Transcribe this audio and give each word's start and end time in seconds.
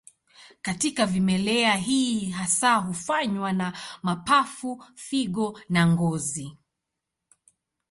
Katika 0.61 1.05
vimelea 1.05 1.73
hii 1.75 2.29
hasa 2.29 2.75
hufanywa 2.75 3.53
na 3.53 3.73
mapafu, 4.03 4.83
figo 4.95 5.59
na 5.69 5.87
ngozi. 5.87 6.57